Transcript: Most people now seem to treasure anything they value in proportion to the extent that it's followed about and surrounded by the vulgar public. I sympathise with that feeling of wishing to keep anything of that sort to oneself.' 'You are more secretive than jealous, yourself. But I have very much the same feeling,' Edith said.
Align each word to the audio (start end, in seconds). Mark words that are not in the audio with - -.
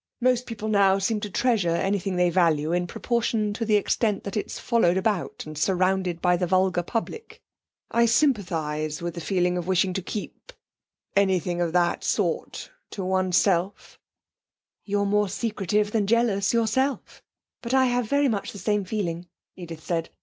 Most 0.19 0.47
people 0.47 0.67
now 0.67 0.97
seem 0.97 1.19
to 1.19 1.29
treasure 1.29 1.69
anything 1.75 2.15
they 2.15 2.31
value 2.31 2.71
in 2.71 2.87
proportion 2.87 3.53
to 3.53 3.63
the 3.63 3.75
extent 3.75 4.23
that 4.23 4.35
it's 4.35 4.57
followed 4.57 4.97
about 4.97 5.43
and 5.45 5.55
surrounded 5.55 6.23
by 6.23 6.35
the 6.37 6.47
vulgar 6.47 6.81
public. 6.81 7.39
I 7.91 8.07
sympathise 8.07 9.03
with 9.03 9.13
that 9.13 9.21
feeling 9.21 9.57
of 9.59 9.67
wishing 9.67 9.93
to 9.93 10.01
keep 10.01 10.53
anything 11.15 11.61
of 11.61 11.71
that 11.73 12.03
sort 12.03 12.71
to 12.89 13.05
oneself.' 13.05 13.99
'You 14.85 15.01
are 15.01 15.05
more 15.05 15.29
secretive 15.29 15.91
than 15.91 16.07
jealous, 16.07 16.51
yourself. 16.51 17.21
But 17.61 17.75
I 17.75 17.85
have 17.85 18.07
very 18.09 18.27
much 18.27 18.53
the 18.53 18.57
same 18.57 18.83
feeling,' 18.83 19.27
Edith 19.55 19.83
said. 19.85 20.09